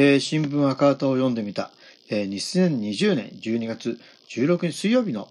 [0.00, 1.72] えー、新聞赤旗を読んでみた、
[2.08, 3.98] えー、2020年12月
[4.28, 5.28] 16日水曜日の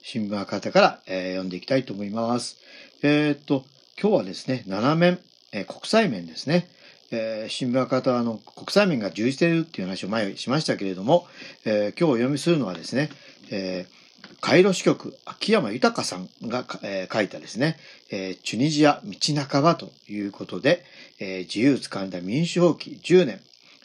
[0.00, 2.56] 新聞赤旗から、えー、読んでいきたいと思います。
[3.02, 3.66] えー、っと、
[4.00, 5.18] 今日はですね、7面、
[5.52, 6.66] えー、国際面ですね。
[7.10, 11.26] えー、新聞赤旗はあの国際面が充実しているっていう話を前にしましたけれども、
[11.66, 13.10] えー、今日お読みするのはですね、
[13.50, 17.76] えー、カイロ支局秋山豊さんが、えー、書いたですね、
[18.10, 20.86] えー、チュニジア道半ばということで、
[21.20, 23.40] えー、自由掴んだ民主放棄10年、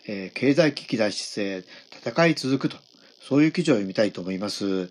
[0.08, 1.64] えー、経済危機脱出へ
[2.05, 2.78] 戦い続くと、
[3.22, 4.90] そういう記事を読みたいと思います。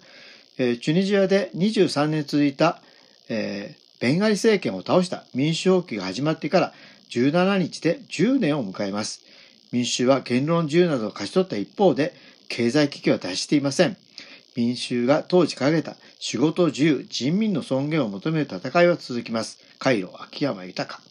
[0.58, 2.80] えー、チュニジアで23年続いた、
[3.28, 6.72] えー、ベンガリ政権を倒した民主放棄が始まってから
[7.10, 9.22] 17日で10年を迎えます。
[9.72, 12.14] 民衆は言論自由などを勝ち取った一方で、
[12.48, 13.96] 経済危機は脱していません。
[14.56, 19.58] 民衆が当時掲げた仕事自由、人民の尊厳を求める戦いは続きます。
[19.78, 21.09] カイロ、秋山豊。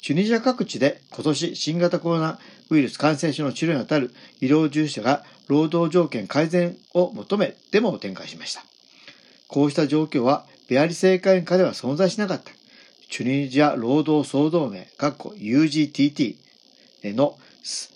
[0.00, 2.38] チュニジア各地で今年新型コロナ
[2.70, 8.62] ウイルス感染症の治療にあたる医療従事者が労働条件改善を求めデモを展開しました。
[9.48, 12.50] こうした状況はベアリ政権下では存在しなかった。
[13.10, 16.36] チュニジア労働総同盟、UGTT
[17.04, 17.36] の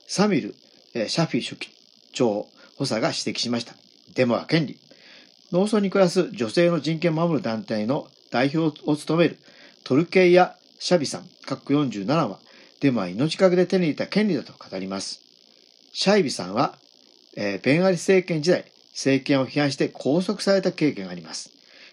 [0.07, 0.55] サミル・
[0.93, 1.71] シャフィ書記
[2.13, 3.75] 長補佐が指摘しました。
[4.15, 4.77] デモは権利。
[5.53, 9.39] 農村に暮らす女性の人権を守る団体の代表を務める
[9.85, 12.39] トルケイヤ・シャビさん、カッ47は、
[12.81, 15.21] デモは命かけで手に入れた権利だと語ります。
[15.93, 16.77] シャイビさんは、
[17.37, 21.51] えー、ベンアリ政権時代、政権を批判して拘束された経験があります。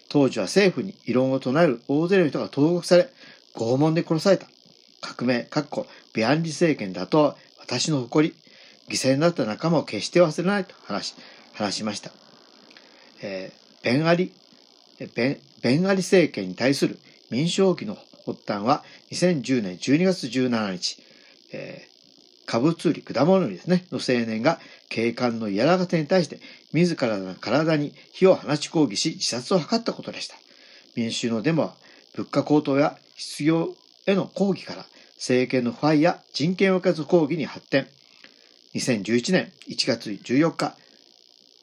[0.08, 3.08] 当時は政府に異論を唱える大勢の人が投獄され、
[3.54, 4.46] 拷問で殺された。
[5.00, 8.34] 革命、かっこ、ビアンリ政権だと私の誇り、
[8.88, 11.14] 犠牲になった仲間を決して忘れないと話し、
[11.54, 12.10] 話しました。
[13.22, 14.32] えー、ベンアリ、
[15.14, 16.98] ベン、ベンアリ政権に対する
[17.30, 21.02] 民主放棄の発端は2010年12月17日、
[21.52, 26.38] えー、下物売り果物売りですね、の青年が警官の嫌がらせに対して
[26.72, 30.36] 自らの体に火を放ち抗議し自殺を図ったことでした。
[30.94, 31.74] 民衆のデモは
[32.14, 33.74] 物価高騰や失業
[34.06, 34.84] への抗議から
[35.16, 37.86] 政権の腐敗や人権を受けず抗議に発展。
[38.74, 40.74] 2011年1月14日、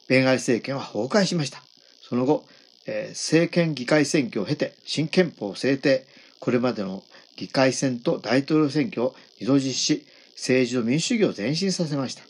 [0.08, 1.62] ベンガリ政権は崩壊しました。
[2.00, 2.44] その後、
[2.86, 6.06] えー、政権議会選挙を経て新憲法制定、
[6.40, 7.02] これまでの
[7.36, 12.22] 議会選と大統領選挙を二度実施、政治の民主主義を前進させました。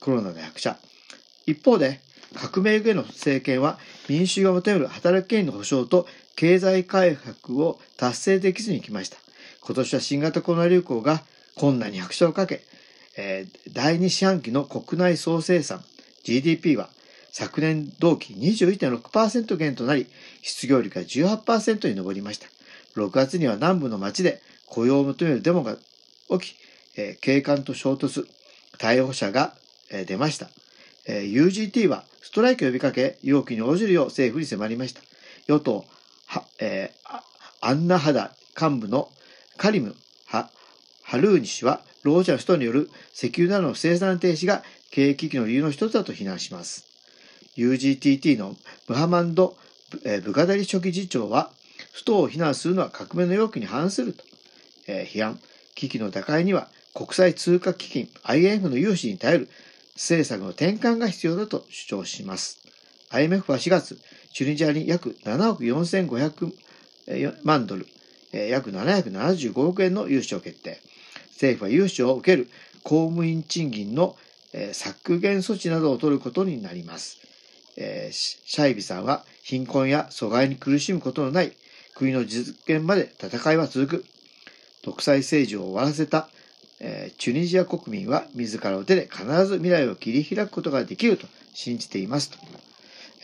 [0.00, 0.78] コロナの役者。
[1.46, 2.00] 一方で、
[2.34, 3.78] 革命後の政権は
[4.08, 9.16] 民主主義を求める働き権の保障と経済改革を達成できずに来ました。
[9.60, 11.22] 今年は新型コロナ流行が
[11.54, 12.62] 困難に拍車をかけ、
[13.16, 15.82] えー、第二四半期の国内総生産
[16.22, 16.88] GDP は
[17.32, 20.06] 昨年同期21.6%減となり、
[20.42, 22.48] 失業率が18%に上りました。
[22.98, 26.56] 6月には南部の町で雇用を求めるデモが起き、
[26.96, 28.26] えー、警官と衝突、
[28.78, 29.54] 逮捕者が、
[29.90, 30.48] えー、出ました、
[31.06, 31.32] えー。
[31.32, 35.00] UGT はストライキを呼びかけ、要求に応じるよう政府に迫りました。
[35.46, 35.84] 与党、
[36.26, 37.20] はえー、
[37.60, 39.08] アンナハダ幹部の
[39.56, 39.94] カリム・
[40.26, 40.50] ハ
[41.02, 46.86] ハルーニ氏は、労働者の人による石油などの生産停止が経営危機の理由の一つだと非難します。
[47.56, 48.54] UGTT の
[48.88, 49.56] ムハマンド・
[50.22, 51.50] ブガダリ書記次長は、
[51.98, 54.24] ストを非難するのは革命の要求に反すると、
[54.86, 55.38] えー、批判。
[55.74, 59.48] 危機の打開には国際通貨基金 IMF の融資に頼る
[59.94, 62.58] 政策の転換が必要だと主張します。
[63.10, 63.96] IMF は4月、
[64.32, 66.52] チュニジアに約7億4500
[67.44, 67.86] 万ドル、
[68.32, 70.80] 約775億円の融資を決定。
[71.30, 72.48] 政府は融資を受ける
[72.82, 74.16] 公務員賃金の
[74.72, 77.18] 削減措置などを取ることになります。
[78.10, 81.52] シャイビさんは貧困や阻害に苦しむことのない
[81.98, 84.04] 国の実現まで戦いは続く。
[84.84, 86.28] 独裁政治を終わらせた、
[86.78, 92.38] えー、チュニジア国民は自らの手で必ず未来を切り開くことができると信じていますと。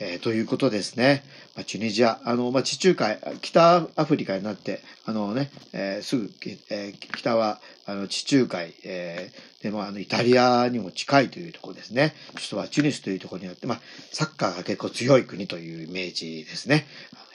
[0.01, 1.23] えー、ということですね。
[1.55, 6.31] まあ、チュニジア、あの、まあ、地中海、北アフリカになって、あのね、えー、すぐ、
[6.71, 9.31] えー、北は、あの、地中海、え、
[9.63, 12.13] でも、あの、イタリアにも近いというところですね。
[12.35, 13.81] 首都はチュニスというところにあって、まあ、
[14.11, 16.87] サッカーが結構強い国というイメージですね。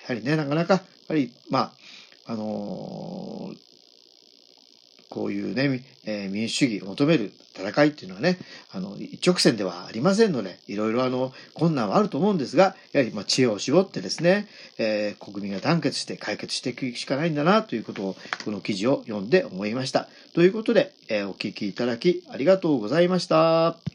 [0.10, 1.72] やはりね、なかなか、やはり、まあ、
[2.32, 3.70] あのー
[5.10, 8.38] こういうね、えー、民主主義を求める戦いっていうのはね、
[8.72, 14.48] あの、一直線ではありませんので、いろいろあの、困難はあると思うんですが、やはりまあ知恵を絞ってですね、
[14.78, 18.16] えー、国民が団結して解決していくしかないんだなということを、
[18.46, 20.08] この記事を読んで思いました。
[20.36, 23.89] ということで、えー、お聞きいただきありがとうございました。